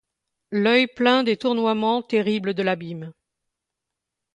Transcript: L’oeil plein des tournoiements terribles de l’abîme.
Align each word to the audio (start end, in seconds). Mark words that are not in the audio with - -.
L’oeil 0.49 0.87
plein 0.87 1.21
des 1.21 1.37
tournoiements 1.37 2.01
terribles 2.01 2.55
de 2.55 2.63
l’abîme. 2.63 3.13